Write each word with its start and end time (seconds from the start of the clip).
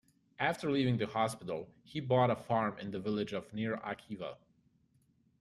After 0.39 0.71
leaving 0.71 0.97
the 0.97 1.05
hospital, 1.05 1.69
he 1.83 1.99
bought 1.99 2.31
a 2.31 2.35
farm 2.35 2.75
in 2.79 2.89
the 2.89 2.99
village 2.99 3.33
of 3.33 3.53
Nir 3.53 3.77
Akiva. 3.85 4.33